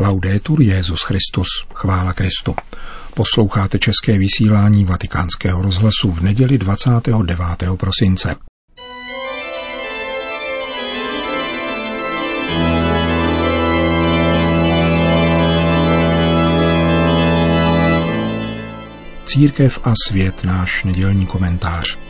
[0.00, 2.54] Laudetur Jezus Christus, chvála Kristu.
[3.14, 7.28] Posloucháte české vysílání Vatikánského rozhlasu v neděli 29.
[7.76, 8.36] prosince.
[19.24, 22.09] Církev a svět náš nedělní komentář.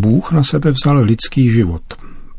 [0.00, 1.82] Bůh na sebe vzal lidský život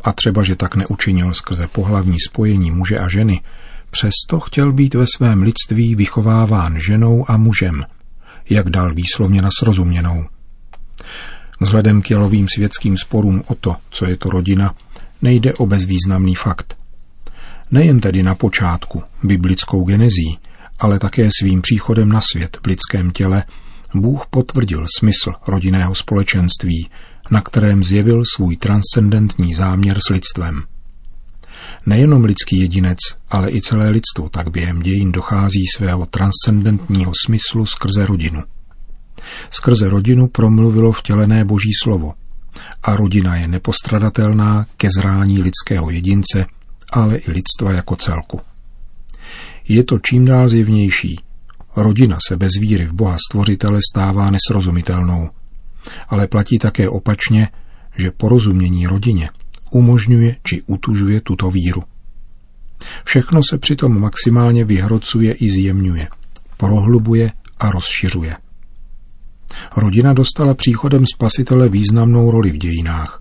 [0.02, 3.42] a třeba, že tak neučinil skrze pohlavní spojení muže a ženy,
[3.90, 7.86] přesto chtěl být ve svém lidství vychováván ženou a mužem,
[8.50, 10.26] jak dal výslovně na srozuměnou.
[11.60, 14.76] Vzhledem k jalovým světským sporům o to, co je to rodina,
[15.22, 16.78] nejde o bezvýznamný fakt.
[17.72, 20.40] Nejen tedy na počátku, biblickou genezí,
[20.80, 23.44] ale také svým příchodem na svět v lidském těle,
[23.96, 26.90] Bůh potvrdil smysl rodinného společenství,
[27.30, 30.64] na kterém zjevil svůj transcendentní záměr s lidstvem.
[31.86, 32.98] Nejenom lidský jedinec,
[33.30, 38.44] ale i celé lidstvo tak během dějin dochází svého transcendentního smyslu skrze rodinu.
[39.50, 42.14] Skrze rodinu promluvilo vtělené boží slovo
[42.84, 46.46] a rodina je nepostradatelná ke zrání lidského jedince,
[46.92, 48.40] ale i lidstva jako celku.
[49.68, 51.20] Je to čím dál zjevnější.
[51.76, 55.30] Rodina se bez víry v Boha stvořitele stává nesrozumitelnou–
[56.08, 57.48] ale platí také opačně,
[57.98, 59.30] že porozumění rodině
[59.72, 61.84] umožňuje či utužuje tuto víru.
[63.06, 66.08] Všechno se přitom maximálně vyhrocuje i zjemňuje,
[66.58, 68.36] prohlubuje a rozšiřuje.
[69.76, 73.20] Rodina dostala příchodem spasitele významnou roli v dějinách.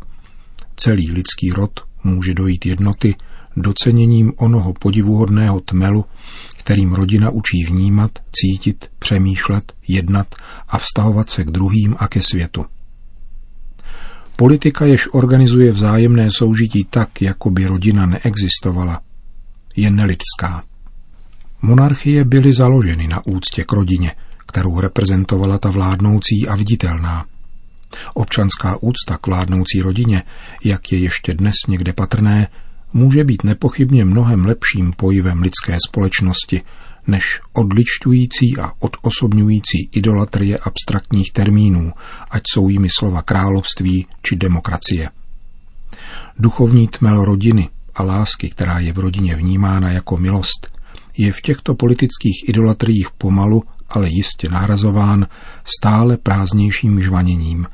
[0.76, 3.14] Celý lidský rod může dojít jednoty
[3.56, 6.04] doceněním onoho podivuhodného tmelu,
[6.58, 10.34] kterým rodina učí vnímat, cítit, přemýšlet, jednat
[10.68, 12.66] a vztahovat se k druhým a ke světu.
[14.36, 19.00] Politika, jež organizuje vzájemné soužití tak, jako by rodina neexistovala,
[19.76, 20.64] je nelidská.
[21.62, 24.12] Monarchie byly založeny na úctě k rodině,
[24.46, 27.26] kterou reprezentovala ta vládnoucí a viditelná.
[28.14, 30.22] Občanská úcta k vládnoucí rodině,
[30.64, 32.48] jak je ještě dnes někde patrné,
[32.92, 36.62] může být nepochybně mnohem lepším pojivem lidské společnosti
[37.06, 41.92] než odličťující a odosobňující idolatrie abstraktních termínů,
[42.30, 45.10] ať jsou jimi slova království či demokracie.
[46.38, 50.80] Duchovní tmel rodiny a lásky, která je v rodině vnímána jako milost,
[51.16, 55.26] je v těchto politických idolatriích pomalu, ale jistě nahrazován
[55.64, 57.66] stále prázdnějším žvaněním,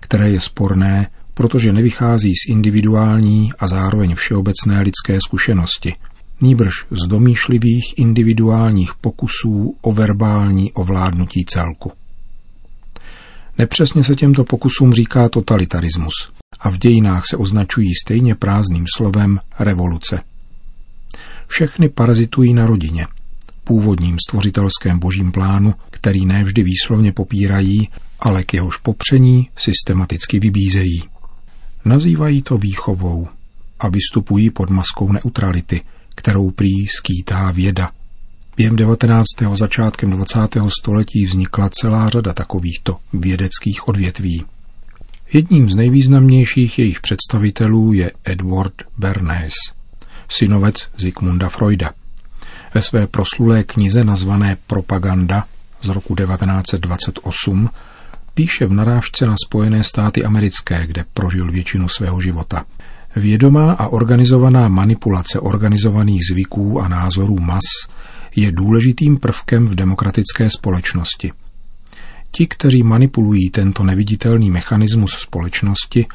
[0.00, 5.94] které je sporné protože nevychází z individuální a zároveň všeobecné lidské zkušenosti,
[6.40, 11.92] níbrž z domýšlivých individuálních pokusů o verbální ovládnutí celku.
[13.58, 16.12] Nepřesně se těmto pokusům říká totalitarismus
[16.60, 20.20] a v dějinách se označují stejně prázdným slovem revoluce.
[21.46, 23.06] Všechny parazitují na rodině,
[23.64, 31.02] původním stvořitelském božím plánu, který nevždy výslovně popírají, ale k jehož popření systematicky vybízejí.
[31.84, 33.28] Nazývají to výchovou
[33.80, 35.80] a vystupují pod maskou neutrality,
[36.14, 37.90] kterou prý skýtá věda.
[38.56, 39.26] Během 19.
[39.54, 40.38] začátkem 20.
[40.80, 44.44] století vznikla celá řada takovýchto vědeckých odvětví.
[45.32, 49.54] Jedním z nejvýznamnějších jejich představitelů je Edward Bernays,
[50.28, 51.92] synovec Zygmunda Freuda.
[52.74, 55.44] Ve své proslulé knize nazvané Propaganda
[55.80, 57.68] z roku 1928
[58.34, 62.64] píše v narážce na Spojené státy americké, kde prožil většinu svého života.
[63.16, 67.64] Vědomá a organizovaná manipulace organizovaných zvyků a názorů mas
[68.36, 71.32] je důležitým prvkem v demokratické společnosti.
[72.30, 76.06] Ti, kteří manipulují tento neviditelný mechanismus společnosti,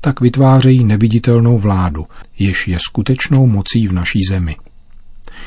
[0.00, 2.06] tak vytvářejí neviditelnou vládu,
[2.38, 4.56] jež je skutečnou mocí v naší zemi.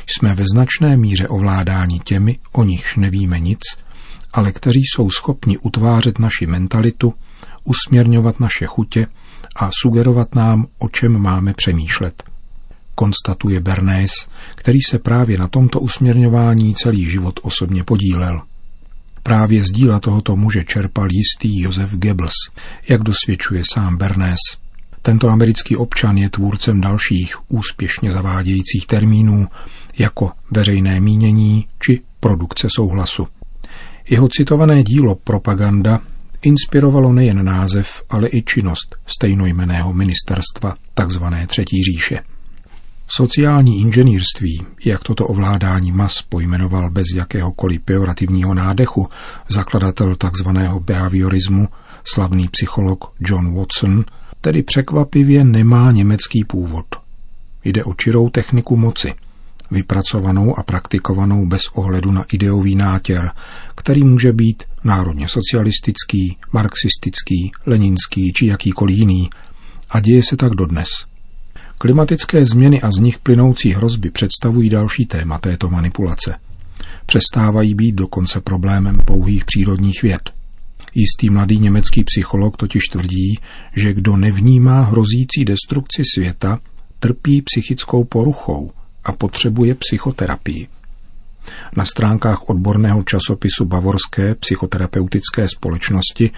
[0.08, 3.60] Jsme ve značné míře ovládání těmi, o nichž nevíme nic,
[4.34, 7.14] ale kteří jsou schopni utvářet naši mentalitu,
[7.64, 9.08] usměrňovat naše chutě
[9.56, 12.24] a sugerovat nám, o čem máme přemýšlet.
[12.96, 14.12] Konstatuje Bernays,
[14.56, 18.42] který se právě na tomto usměrňování celý život osobně podílel.
[19.24, 22.34] Právě z díla tohoto muže čerpal jistý Josef Goebbels,
[22.90, 24.40] jak dosvědčuje sám Bernays.
[25.02, 29.48] Tento americký občan je tvůrcem dalších úspěšně zavádějících termínů,
[29.98, 33.28] jako veřejné mínění či produkce souhlasu.
[34.10, 36.00] Jeho citované dílo Propaganda
[36.42, 42.20] inspirovalo nejen název, ale i činnost stejnojmeného ministerstva, takzvané Třetí říše.
[43.08, 49.08] Sociální inženýrství, jak toto ovládání mas pojmenoval bez jakéhokoliv pejorativního nádechu
[49.50, 51.68] zakladatel takzvaného behaviorismu,
[52.04, 54.06] slavný psycholog John Watson,
[54.42, 56.86] tedy překvapivě nemá německý původ.
[57.64, 59.14] Jde o čirou techniku moci,
[59.72, 63.32] vypracovanou a praktikovanou bez ohledu na ideový nátěr,
[63.76, 69.30] který může být národně socialistický, marxistický, leninský či jakýkoliv jiný,
[69.90, 70.88] a děje se tak dodnes.
[71.78, 76.36] Klimatické změny a z nich plynoucí hrozby představují další téma této manipulace.
[77.06, 80.22] Přestávají být dokonce problémem pouhých přírodních věd.
[80.96, 83.40] Jistý mladý německý psycholog totiž tvrdí,
[83.76, 86.60] že kdo nevnímá hrozící destrukci světa,
[87.00, 88.72] trpí psychickou poruchou
[89.08, 90.68] a potřebuje psychoterapii.
[91.76, 96.32] Na stránkách odborného časopisu Bavorské psychoterapeutické společnosti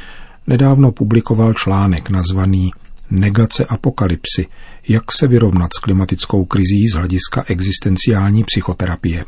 [0.48, 2.71] nedávno publikoval článek nazvaný
[3.12, 4.48] Negace apokalypsy,
[4.88, 9.25] jak se vyrovnat s klimatickou krizí z hlediska existenciální psychoterapie.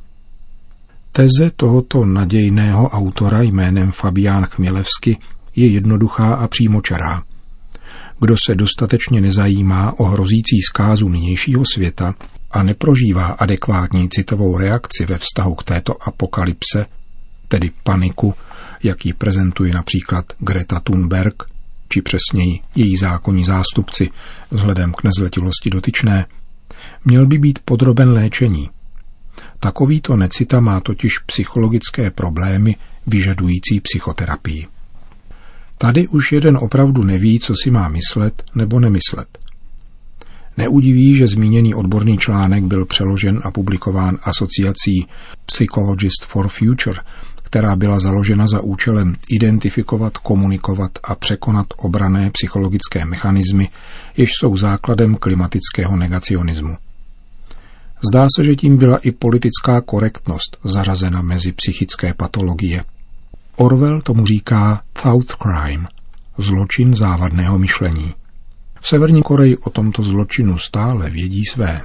[1.12, 5.18] Teze tohoto nadějného autora jménem Fabián Chmělevsky
[5.56, 7.24] je jednoduchá a přímočará.
[8.22, 12.16] Kdo se dostatečně nezajímá o hrozící zkázu nynějšího světa
[12.52, 16.86] a neprožívá adekvátní citovou reakci ve vztahu k této apokalypse,
[17.48, 18.34] tedy paniku,
[18.84, 21.44] jak ji prezentuje například Greta Thunberg,
[21.90, 24.10] či přesněji její zákonní zástupci
[24.52, 26.26] vzhledem k nezletilosti dotyčné,
[27.06, 28.70] měl by být podroben léčení–
[29.60, 32.76] Takovýto necita má totiž psychologické problémy
[33.08, 34.68] vyžadující psychoterapii.
[35.82, 39.28] Tady už jeden opravdu neví, co si má myslet nebo nemyslet.
[40.58, 45.08] Neudiví, že zmíněný odborný článek byl přeložen a publikován asociací
[45.46, 47.00] Psychologist for Future,
[47.44, 53.70] která byla založena za účelem identifikovat, komunikovat a překonat obrané psychologické mechanismy,
[54.18, 56.78] jež jsou základem klimatického negacionismu.
[58.10, 62.84] Zdá se, že tím byla i politická korektnost zařazena mezi psychické patologie.
[63.56, 65.88] Orwell tomu říká thought crime,
[66.38, 68.14] zločin závadného myšlení.
[68.80, 71.82] V Severní Koreji o tomto zločinu stále vědí své.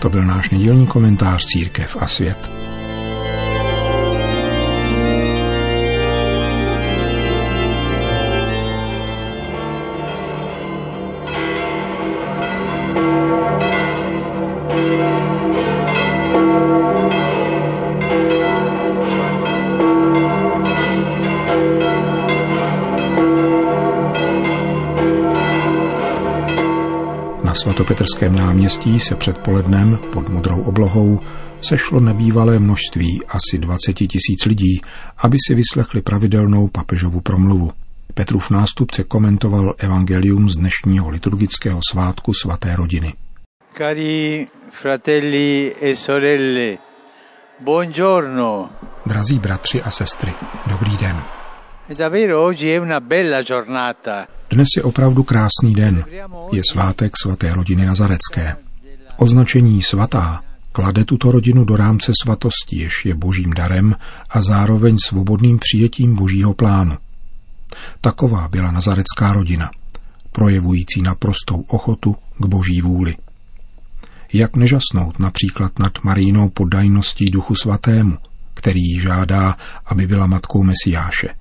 [0.00, 2.57] To byl náš nedělní komentář Církev a svět.
[27.68, 31.20] Svatopetrském náměstí se předpolednem pod modrou oblohou
[31.60, 34.80] sešlo nebývalé množství asi 20 tisíc lidí,
[35.18, 37.72] aby si vyslechli pravidelnou papežovu promluvu.
[38.14, 43.14] Petrův nástupce komentoval evangelium z dnešního liturgického svátku svaté rodiny.
[43.78, 46.78] Cari fratelli e sorelle,
[47.60, 48.70] buongiorno.
[49.06, 50.34] Drazí bratři a sestry,
[50.66, 51.37] dobrý den.
[54.50, 56.04] Dnes je opravdu krásný den.
[56.52, 58.56] Je svátek svaté rodiny Nazarecké.
[59.16, 60.42] Označení svatá
[60.72, 63.94] klade tuto rodinu do rámce svatosti, jež je božím darem
[64.30, 66.96] a zároveň svobodným přijetím božího plánu.
[68.00, 69.70] Taková byla nazarecká rodina,
[70.32, 73.16] projevující naprostou ochotu k boží vůli.
[74.32, 78.18] Jak nežasnout například nad Marínou poddajností duchu svatému,
[78.54, 81.28] který jí žádá, aby byla matkou Mesiáše–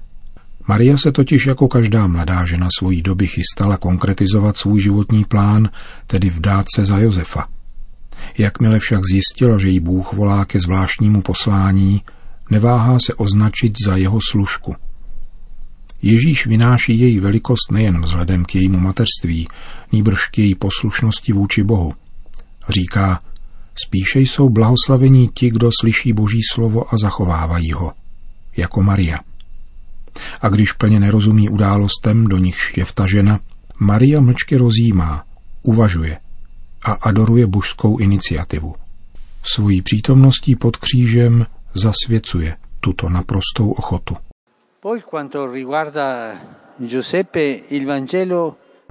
[0.67, 5.69] Maria se totiž jako každá mladá žena svojí doby chystala konkretizovat svůj životní plán,
[6.07, 7.47] tedy vdát se za Josefa.
[8.37, 12.01] Jakmile však zjistila, že jí Bůh volá ke zvláštnímu poslání,
[12.51, 14.75] neváhá se označit za jeho služku.
[16.01, 19.47] Ježíš vynáší její velikost nejen vzhledem k jejímu mateřství,
[19.91, 21.93] nýbrž k její poslušnosti vůči Bohu.
[22.69, 23.21] Říká,
[23.85, 27.93] spíše jsou blahoslavení ti, kdo slyší Boží slovo a zachovávají ho,
[28.57, 29.19] jako Maria.
[30.41, 33.39] A když plně nerozumí událostem, do nichž je vtažena,
[33.79, 35.23] Maria mlčky rozjímá,
[35.63, 36.17] uvažuje
[36.85, 38.75] a adoruje božskou iniciativu.
[39.43, 44.15] Svojí přítomností pod křížem zasvěcuje tuto naprostou ochotu.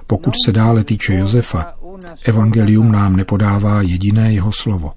[0.07, 1.73] Pokud se dále týče Josefa,
[2.25, 4.93] evangelium nám nepodává jediné jeho slovo.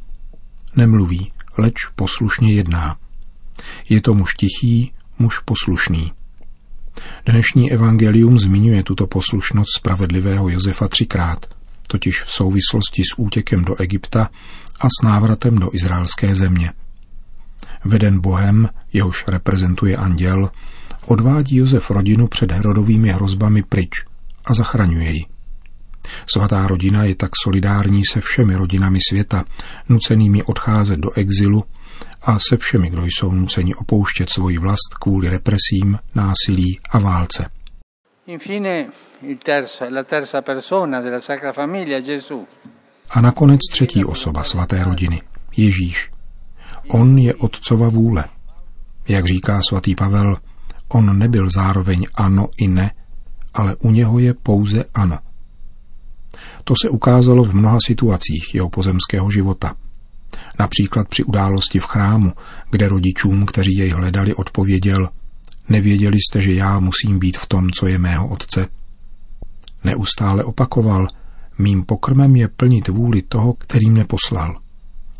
[0.76, 2.96] Nemluví, leč poslušně jedná.
[3.88, 6.12] Je to muž tichý, muž poslušný.
[7.26, 11.46] Dnešní evangelium zmiňuje tuto poslušnost spravedlivého Josefa třikrát,
[11.86, 14.30] totiž v souvislosti s útěkem do Egypta
[14.80, 16.72] a s návratem do izraelské země.
[17.84, 20.50] Veden Bohem, jehož reprezentuje anděl,
[21.06, 23.90] odvádí Josef rodinu před Herodovými hrozbami pryč
[24.44, 25.24] a zachraňuje ji.
[26.26, 29.44] Svatá rodina je tak solidární se všemi rodinami světa,
[29.88, 31.64] nucenými odcházet do exilu
[32.22, 37.50] a se všemi, kdo jsou nuceni opouštět svoji vlast kvůli represím, násilí a válce.
[43.10, 45.22] A nakonec třetí osoba svaté rodiny,
[45.56, 46.10] Ježíš.
[46.88, 48.24] On je otcova vůle.
[49.08, 50.36] Jak říká svatý Pavel,
[50.88, 52.90] on nebyl zároveň ano i ne,
[53.54, 55.18] ale u něho je pouze ano.
[56.64, 59.76] To se ukázalo v mnoha situacích jeho pozemského života.
[60.60, 62.32] Například při události v chrámu,
[62.70, 65.08] kde rodičům, kteří jej hledali, odpověděl
[65.70, 68.68] Nevěděli jste, že já musím být v tom, co je mého otce?
[69.84, 71.08] Neustále opakoval,
[71.58, 74.56] mým pokrmem je plnit vůli toho, který mne poslal.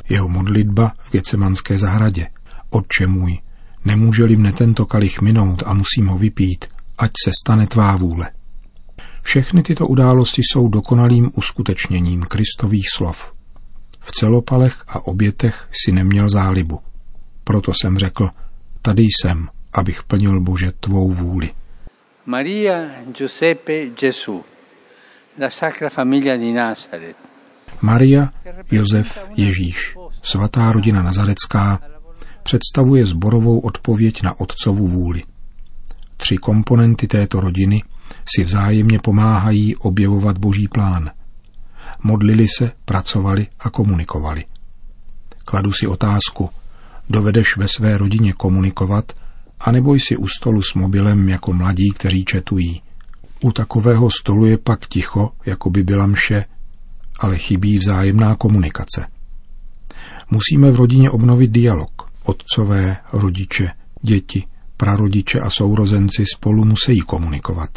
[0.09, 2.27] Jeho modlitba v Gecemanské zahradě.
[2.71, 3.39] Otče můj,
[3.85, 6.65] nemůže-li mne tento kalich minout a musím ho vypít,
[6.99, 8.31] ať se stane tvá vůle.
[9.23, 13.40] Všechny tyto události jsou dokonalým uskutečněním Kristových slov.
[14.01, 16.81] V celopalech a obětech si neměl zálibu.
[17.45, 18.29] Proto jsem řekl,
[18.83, 21.51] tady jsem, abych plnil Bože tvou vůli.
[22.27, 22.75] Maria
[23.19, 24.45] Giuseppe Gesù,
[25.39, 27.17] la Sacra Famiglia di Nazareth.
[27.83, 28.31] Maria,
[28.71, 31.81] Josef, Ježíš, svatá rodina nazarecká,
[32.43, 35.23] představuje zborovou odpověď na otcovu vůli.
[36.17, 37.83] Tři komponenty této rodiny
[38.37, 41.11] si vzájemně pomáhají objevovat boží plán.
[42.03, 44.45] Modlili se, pracovali a komunikovali.
[45.45, 46.51] Kladu si otázku,
[47.11, 49.13] dovedeš ve své rodině komunikovat,
[49.61, 52.83] anebo jsi u stolu s mobilem jako mladí, kteří četují.
[53.41, 56.45] U takového stolu je pak ticho, jako by byla mše,
[57.21, 59.07] ale chybí vzájemná komunikace.
[60.31, 62.11] Musíme v rodině obnovit dialog.
[62.23, 63.71] Otcové, rodiče,
[64.03, 64.45] děti,
[64.77, 67.71] prarodiče a sourozenci spolu musí komunikovat.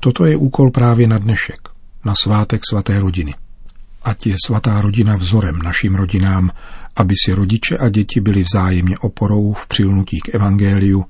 [0.00, 1.68] Toto je úkol právě na dnešek,
[2.04, 3.34] na svátek svaté rodiny.
[4.02, 6.50] Ať je svatá rodina vzorem našim rodinám,
[6.96, 11.04] aby si rodiče a děti byli vzájemně oporou v přilnutí k evangeliu,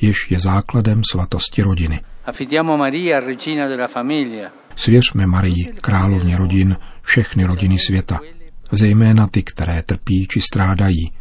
[0.00, 2.00] jež je základem svatosti rodiny.
[4.76, 8.20] Svěřme Marii, královně rodin, všechny rodiny světa,
[8.72, 11.12] zejména ty, které trpí či strádají,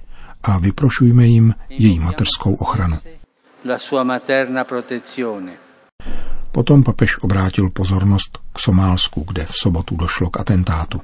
[0.44, 2.98] a vyprošujme jim její materskou ochranu.
[6.52, 11.02] Potom papež obrátil pozornost Somálsku, kde v sobotu došlo k atentátu.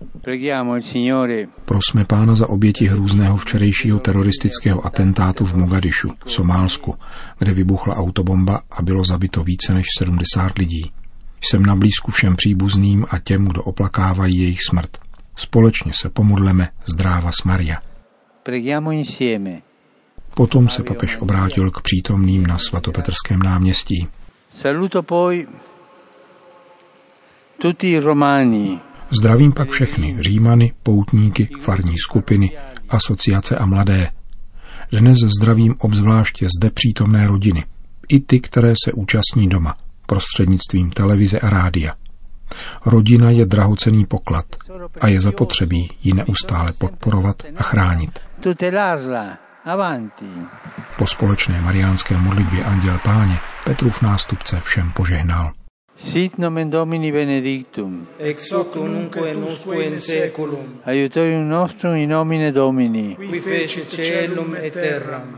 [1.65, 6.95] Prosme pána za oběti hrůzného včerejšího teroristického atentátu v Mogadišu, v Somálsku,
[7.39, 10.91] kde vybuchla autobomba a bylo zabito více než 70 lidí.
[11.41, 14.97] Jsem na blízku všem příbuzným a těm, kdo oplakávají jejich smrt.
[15.35, 17.77] Společně se pomodleme zdráva s Maria.
[20.35, 24.07] Potom se papež obrátil k přítomným na svatopetrském náměstí.
[24.51, 25.47] Saluto poi.
[29.09, 32.57] Zdravím pak všechny, římany, poutníky, farní skupiny,
[32.89, 34.11] asociace a mladé.
[34.91, 37.65] Dnes zdravím obzvláště zde přítomné rodiny,
[38.07, 41.93] i ty, které se účastní doma, prostřednictvím televize a rádia.
[42.85, 44.45] Rodina je drahocený poklad
[45.01, 48.19] a je zapotřebí ji neustále podporovat a chránit.
[50.97, 55.51] Po společné mariánské modlitbě Anděl Páně Petrův nástupce všem požehnal.
[55.95, 58.07] Sit nomen Domini benedictum.
[58.19, 60.81] Ex hoc nunc et usque in saeculum.
[60.85, 63.15] Aiutorium nostrum in nomine Domini.
[63.15, 65.37] Qui fecit caelum et terram.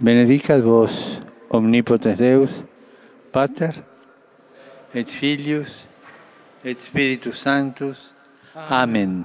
[0.00, 2.62] Benedicat vos omnipotens Deus,
[3.32, 3.72] Pater
[4.94, 5.86] et Filius
[6.62, 8.12] et Spiritus Sanctus.
[8.54, 9.24] Amen.